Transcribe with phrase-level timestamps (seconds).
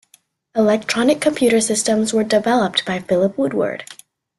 [0.55, 3.83] Electronic computer systems were developed by Philip Woodward.